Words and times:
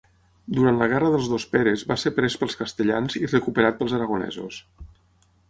Durant 0.59 0.79
la 0.83 0.87
Guerra 0.93 1.11
dels 1.15 1.29
dos 1.33 1.45
Peres 1.51 1.83
va 1.91 1.97
ser 2.05 2.13
pres 2.15 2.39
pels 2.45 2.57
castellans 2.63 3.19
i 3.21 3.23
recuperat 3.35 3.79
pels 3.83 3.95
aragonesos. 4.01 4.61